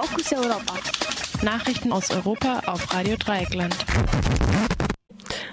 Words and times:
Fokus 0.00 0.32
Europa. 0.32 0.74
Nachrichten 1.42 1.90
aus 1.90 2.12
Europa 2.12 2.60
auf 2.66 2.94
Radio 2.94 3.16
Dreieckland. 3.16 3.74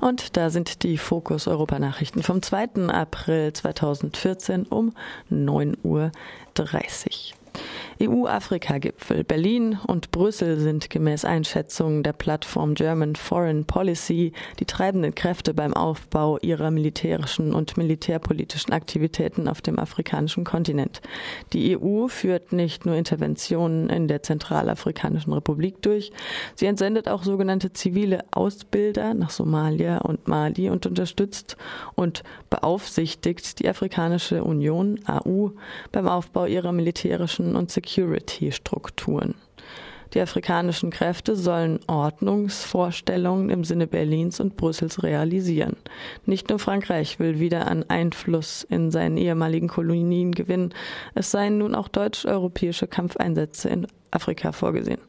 Und 0.00 0.38
da 0.38 0.48
sind 0.48 0.82
die 0.82 0.96
Fokus 0.96 1.46
Europa 1.46 1.78
Nachrichten 1.78 2.22
vom 2.22 2.40
2. 2.40 2.88
April 2.88 3.52
2014 3.52 4.64
um 4.64 4.94
9.30 5.30 5.76
Uhr. 5.84 6.10
EU-Afrika-Gipfel. 8.00 9.24
Berlin 9.24 9.78
und 9.86 10.10
Brüssel 10.10 10.58
sind 10.58 10.88
gemäß 10.88 11.24
Einschätzungen 11.26 12.02
der 12.02 12.14
Plattform 12.14 12.74
German 12.74 13.14
Foreign 13.14 13.66
Policy 13.66 14.32
die 14.58 14.64
treibenden 14.64 15.14
Kräfte 15.14 15.52
beim 15.52 15.74
Aufbau 15.74 16.38
ihrer 16.38 16.70
militärischen 16.70 17.52
und 17.52 17.76
militärpolitischen 17.76 18.72
Aktivitäten 18.72 19.48
auf 19.48 19.60
dem 19.60 19.78
afrikanischen 19.78 20.44
Kontinent. 20.44 21.02
Die 21.52 21.76
EU 21.76 22.08
führt 22.08 22.52
nicht 22.52 22.86
nur 22.86 22.94
Interventionen 22.94 23.90
in 23.90 24.08
der 24.08 24.22
Zentralafrikanischen 24.22 25.32
Republik 25.32 25.82
durch, 25.82 26.10
sie 26.54 26.66
entsendet 26.66 27.08
auch 27.08 27.22
sogenannte 27.22 27.72
zivile 27.72 28.24
Ausbilder 28.30 29.12
nach 29.12 29.30
Somalia 29.30 29.98
und 29.98 30.26
Mali 30.26 30.70
und 30.70 30.86
unterstützt 30.86 31.58
und 31.96 32.22
beaufsichtigt 32.48 33.60
die 33.60 33.68
Afrikanische 33.68 34.42
Union 34.42 35.00
AU 35.06 35.50
beim 35.92 36.08
Aufbau 36.08 36.46
ihrer 36.46 36.72
militärischen 36.72 37.56
und 37.56 37.70
Security-Strukturen. 37.90 39.34
Die 40.14 40.20
afrikanischen 40.20 40.90
Kräfte 40.90 41.36
sollen 41.36 41.78
Ordnungsvorstellungen 41.86 43.48
im 43.48 43.62
Sinne 43.62 43.86
Berlins 43.86 44.40
und 44.40 44.56
Brüssels 44.56 45.04
realisieren. 45.04 45.76
Nicht 46.26 46.48
nur 46.48 46.58
Frankreich 46.58 47.20
will 47.20 47.38
wieder 47.38 47.68
an 47.68 47.84
Einfluss 47.88 48.64
in 48.64 48.90
seinen 48.90 49.16
ehemaligen 49.16 49.68
Kolonien 49.68 50.32
gewinnen, 50.32 50.74
es 51.14 51.30
seien 51.30 51.58
nun 51.58 51.76
auch 51.76 51.86
deutsch-europäische 51.86 52.88
Kampfeinsätze 52.88 53.68
in 53.68 53.86
Afrika 54.10 54.52
vorgesehen. 54.52 55.00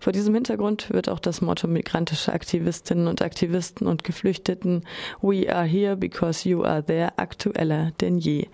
Vor 0.00 0.12
diesem 0.12 0.34
Hintergrund 0.34 0.90
wird 0.92 1.08
auch 1.08 1.18
das 1.18 1.40
Motto 1.40 1.66
migrantischer 1.66 2.32
Aktivistinnen 2.32 3.08
und 3.08 3.22
Aktivisten 3.22 3.86
und 3.86 4.04
Geflüchteten 4.04 4.84
We 5.20 5.52
are 5.52 5.66
here 5.66 5.96
because 5.96 6.48
you 6.48 6.62
are 6.64 6.84
there 6.84 7.18
aktueller 7.18 7.92
denn 8.00 8.18
je. 8.18 8.48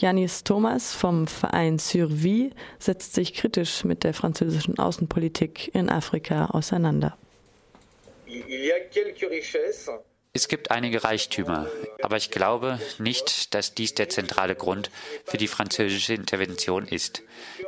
Janis 0.00 0.44
Thomas 0.44 0.94
vom 0.94 1.26
Verein 1.26 1.78
Survie 1.78 2.50
setzt 2.78 3.14
sich 3.14 3.34
kritisch 3.34 3.84
mit 3.84 4.04
der 4.04 4.14
französischen 4.14 4.78
Außenpolitik 4.78 5.74
in 5.74 5.88
Afrika 5.88 6.46
auseinander. 6.46 7.16
Es 10.38 10.46
gibt 10.46 10.70
einige 10.70 11.02
Reichtümer, 11.02 11.66
aber 12.00 12.16
ich 12.16 12.30
glaube 12.30 12.78
nicht, 12.98 13.54
dass 13.54 13.74
dies 13.74 13.94
der 13.94 14.08
zentrale 14.08 14.54
Grund 14.54 14.88
für 15.24 15.36
die 15.36 15.48
französische 15.48 16.14
Intervention 16.14 16.86
ist. 16.86 17.22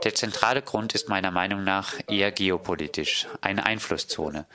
Der 0.04 0.14
zentrale 0.14 0.62
Grund 0.62 0.94
ist 0.94 1.08
meiner 1.08 1.32
Meinung 1.32 1.64
nach 1.64 1.94
eher 2.06 2.30
geopolitisch, 2.30 3.26
eine 3.40 3.66
Einflusszone. 3.66 4.46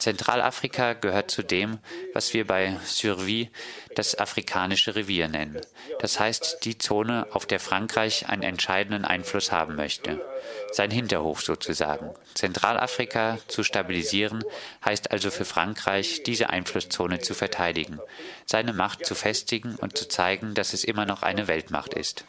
Zentralafrika 0.00 0.94
gehört 0.94 1.30
zu 1.30 1.42
dem, 1.42 1.78
was 2.14 2.32
wir 2.32 2.46
bei 2.46 2.76
Survie 2.84 3.50
das 3.94 4.18
afrikanische 4.18 4.96
Revier 4.96 5.28
nennen. 5.28 5.60
Das 5.98 6.18
heißt 6.18 6.64
die 6.64 6.78
Zone, 6.78 7.26
auf 7.32 7.44
der 7.44 7.60
Frankreich 7.60 8.28
einen 8.28 8.42
entscheidenden 8.42 9.04
Einfluss 9.04 9.52
haben 9.52 9.76
möchte. 9.76 10.20
Sein 10.72 10.90
Hinterhof 10.90 11.42
sozusagen. 11.42 12.14
Zentralafrika 12.34 13.38
zu 13.46 13.62
stabilisieren 13.62 14.42
heißt 14.84 15.10
also 15.10 15.30
für 15.30 15.44
Frankreich, 15.44 16.22
diese 16.22 16.48
Einflusszone 16.48 17.18
zu 17.18 17.34
verteidigen, 17.34 18.00
seine 18.46 18.72
Macht 18.72 19.04
zu 19.04 19.14
festigen 19.14 19.76
und 19.76 19.98
zu 19.98 20.08
zeigen, 20.08 20.54
dass 20.54 20.72
es 20.72 20.82
immer 20.82 21.04
noch 21.04 21.22
eine 21.22 21.46
Weltmacht 21.46 21.92
ist. 21.92 22.24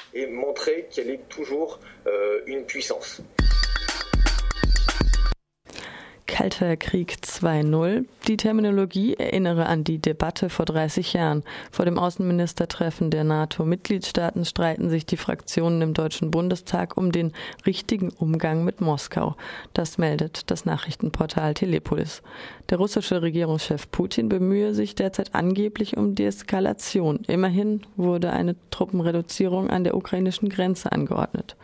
Kalter 6.42 6.76
Krieg 6.76 7.18
2.0. 7.22 8.06
Die 8.28 8.36
Terminologie 8.36 9.14
erinnere 9.14 9.68
an 9.68 9.84
die 9.84 10.00
Debatte 10.00 10.50
vor 10.50 10.66
30 10.66 11.14
Jahren. 11.14 11.44
Vor 11.70 11.86
dem 11.86 12.00
Außenministertreffen 12.00 13.12
der 13.12 13.24
NATO-Mitgliedstaaten 13.24 14.44
streiten 14.44 14.90
sich 14.90 15.06
die 15.06 15.18
Fraktionen 15.18 15.84
im 15.84 15.94
Deutschen 15.94 16.32
Bundestag 16.32 16.98
um 16.98 17.12
den 17.12 17.34
richtigen 17.68 18.10
Umgang 18.10 18.64
mit 18.64 18.82
Moskau. 18.82 19.36
Das 19.74 20.00
meldet 20.00 20.50
das 20.50 20.66
Nachrichtenportal 20.66 21.54
Telepolis. 21.54 22.24
Der 22.72 22.80
russische 22.80 23.22
Regierungschef 23.22 23.92
Putin 23.92 24.28
bemühe 24.28 24.74
sich 24.74 24.96
derzeit 24.96 25.36
angeblich 25.36 25.96
um 25.96 26.16
Deeskalation. 26.16 27.20
Immerhin 27.28 27.82
wurde 27.98 28.32
eine 28.32 28.56
Truppenreduzierung 28.72 29.70
an 29.70 29.84
der 29.84 29.96
ukrainischen 29.96 30.50
Grenze 30.50 30.92
angeordnet. 30.92 31.56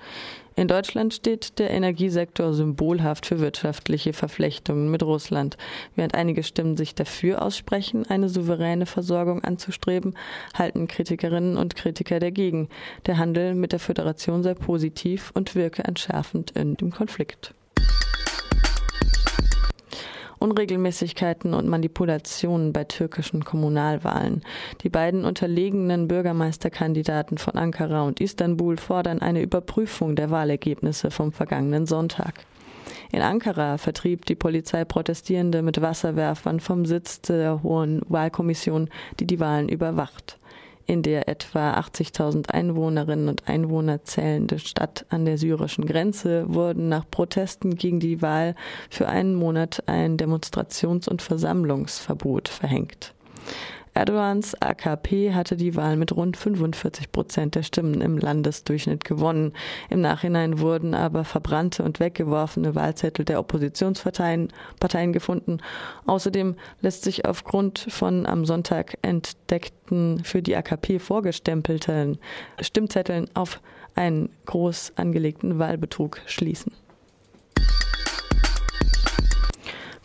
In 0.57 0.67
Deutschland 0.67 1.13
steht 1.13 1.59
der 1.59 1.69
Energiesektor 1.69 2.51
symbolhaft 2.51 3.27
für 3.27 3.39
wirtschaftliche 3.39 4.11
Verflechtungen 4.11 4.89
mit 4.89 5.03
Russland. 5.03 5.55
Während 5.95 6.15
einige 6.15 6.41
Stimmen 6.41 6.75
sich 6.75 6.95
dafür 6.95 7.43
aussprechen, 7.43 8.07
eine 8.09 8.27
souveräne 8.27 8.87
Versorgung 8.87 9.43
anzustreben, 9.43 10.17
halten 10.55 10.87
Kritikerinnen 10.87 11.57
und 11.57 11.75
Kritiker 11.75 12.19
dagegen. 12.19 12.69
Der 13.05 13.19
Handel 13.19 13.53
mit 13.53 13.71
der 13.71 13.79
Föderation 13.79 14.41
sei 14.41 14.55
positiv 14.55 15.29
und 15.35 15.53
wirke 15.53 15.83
entschärfend 15.83 16.49
in 16.49 16.73
dem 16.73 16.89
Konflikt. 16.89 17.53
Unregelmäßigkeiten 20.39 21.53
und 21.53 21.67
Manipulationen 21.67 22.73
bei 22.73 22.83
türkischen 22.83 23.43
Kommunalwahlen. 23.43 24.43
Die 24.83 24.89
beiden 24.89 25.25
unterlegenen 25.25 26.07
Bürgermeisterkandidaten 26.07 27.37
von 27.37 27.55
Ankara 27.55 28.03
und 28.03 28.19
Istanbul 28.19 28.77
fordern 28.77 29.21
eine 29.21 29.41
Überprüfung 29.41 30.15
der 30.15 30.29
Wahlergebnisse 30.29 31.11
vom 31.11 31.31
vergangenen 31.31 31.85
Sonntag. 31.85 32.45
In 33.11 33.21
Ankara 33.21 33.77
vertrieb 33.77 34.25
die 34.25 34.35
Polizei 34.35 34.83
Protestierende 34.85 35.61
mit 35.61 35.81
Wasserwerfern 35.81 36.59
vom 36.59 36.85
Sitz 36.85 37.21
der 37.21 37.63
Hohen 37.63 38.01
Wahlkommission, 38.07 38.89
die 39.19 39.25
die 39.25 39.39
Wahlen 39.39 39.69
überwacht 39.69 40.37
in 40.87 41.03
der 41.03 41.27
etwa 41.27 41.73
80.000 41.73 42.49
Einwohnerinnen 42.49 43.27
und 43.27 43.47
Einwohner 43.47 44.03
zählende 44.03 44.57
Stadt 44.57 45.05
an 45.09 45.25
der 45.25 45.37
syrischen 45.37 45.85
Grenze 45.85 46.45
wurden 46.47 46.87
nach 46.89 47.05
Protesten 47.11 47.75
gegen 47.75 47.99
die 47.99 48.21
Wahl 48.21 48.55
für 48.89 49.07
einen 49.07 49.35
Monat 49.35 49.83
ein 49.85 50.17
Demonstrations- 50.17 51.09
und 51.09 51.21
Versammlungsverbot 51.21 52.47
verhängt. 52.47 53.13
Erdogans 53.97 54.53
AKP 54.61 55.33
hatte 55.33 55.57
die 55.57 55.75
Wahl 55.75 55.97
mit 55.97 56.15
rund 56.15 56.37
45 56.37 57.11
Prozent 57.11 57.55
der 57.55 57.63
Stimmen 57.63 57.99
im 58.01 58.19
Landesdurchschnitt 58.19 59.03
gewonnen. 59.03 59.53
Im 59.89 60.01
Nachhinein 60.01 60.59
wurden 60.59 60.93
aber 60.93 61.23
verbrannte 61.23 61.81
und 61.81 61.99
weggeworfene 61.99 62.75
Wahlzettel 62.75 63.25
der 63.25 63.39
Oppositionsparteien 63.39 64.49
Parteien 64.79 65.13
gefunden. 65.13 65.57
Außerdem 66.05 66.57
lässt 66.79 67.05
sich 67.05 67.25
aufgrund 67.25 67.79
von 67.89 68.27
am 68.27 68.45
Sonntag 68.45 68.99
entdeckten 69.01 70.23
für 70.23 70.43
die 70.43 70.55
AKP 70.55 70.99
vorgestempelten 70.99 72.19
Stimmzetteln 72.61 73.27
auf 73.33 73.61
einen 73.95 74.29
groß 74.45 74.93
angelegten 74.95 75.57
Wahlbetrug 75.57 76.21
schließen. 76.27 76.71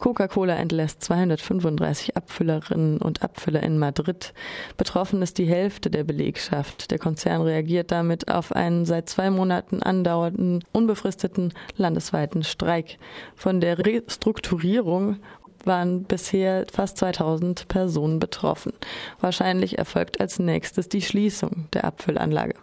Coca-Cola 0.03 0.57
entlässt 0.57 1.05
235 1.05 2.17
Abfüllerinnen 2.17 2.99
und 2.99 3.23
Abfüller 3.23 3.63
in 3.63 3.79
Madrid. 3.79 4.35
Betroffen 4.77 5.23
ist 5.23 5.39
die 5.39 5.47
Hälfte 5.47 5.91
der 5.91 6.03
Belegschaft. 6.03 6.91
Der 6.91 6.99
Konzern 6.99 7.41
reagiert 7.43 7.93
damit 7.93 8.29
auf 8.29 8.51
einen 8.51 8.85
seit 8.85 9.09
zwei 9.09 9.31
Monaten 9.31 9.81
andauernden, 9.81 10.65
unbefristeten 10.73 11.55
landesweiten 11.77 12.43
Streik. 12.43 12.99
Von 13.37 13.61
der 13.61 13.79
Restrukturierung 13.79 15.21
waren 15.65 16.03
bisher 16.03 16.67
fast 16.73 16.99
2000 16.99 17.69
Personen 17.69 18.19
betroffen. 18.19 18.73
Wahrscheinlich 19.21 19.79
erfolgt 19.79 20.21
als 20.21 20.41
nächstes 20.41 20.89
die 20.89 21.03
Schließung 21.03 21.69
der 21.75 21.85
Abfüllanlage. 21.85 22.57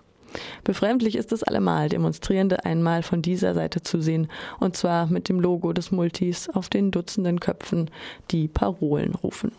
Befremdlich 0.64 1.16
ist 1.16 1.32
es 1.32 1.44
allemal, 1.44 1.90
Demonstrierende 1.90 2.66
einmal 2.66 3.04
von 3.04 3.22
dieser 3.22 3.54
Seite 3.54 3.82
zu 3.82 4.02
sehen, 4.02 4.30
und 4.60 4.78
zwar 4.78 5.08
mit 5.08 5.30
dem 5.30 5.40
Logo 5.40 5.74
des 5.74 5.92
Multis 5.92 6.50
auf 6.50 6.70
den 6.70 6.92
Dutzenden 6.92 7.40
Köpfen, 7.40 7.90
die 8.32 8.48
Parolen 8.48 9.16
rufen. 9.16 9.52